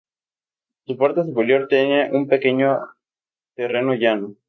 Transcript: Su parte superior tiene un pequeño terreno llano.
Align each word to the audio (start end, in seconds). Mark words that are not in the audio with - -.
Su 0.87 0.97
parte 0.97 1.23
superior 1.23 1.67
tiene 1.67 2.09
un 2.11 2.25
pequeño 2.27 2.75
terreno 3.53 3.93
llano. 3.93 4.33